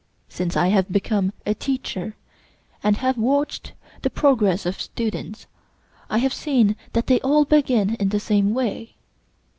[0.29, 2.15] Since I have become a teacher,
[2.81, 5.45] and have watched the progress of students,
[6.09, 8.95] I have seen that they all begin in the same way.